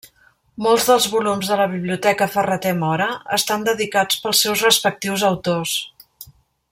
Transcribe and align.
Molts 0.67 0.85
dels 0.91 1.03
volums 1.15 1.51
de 1.51 1.57
la 1.59 1.67
Biblioteca 1.73 2.27
Ferrater 2.37 2.73
Mora 2.79 3.09
estan 3.39 3.67
dedicats 3.71 4.25
pels 4.25 4.43
seus 4.47 4.65
respectius 4.69 5.27
autors. 5.33 5.77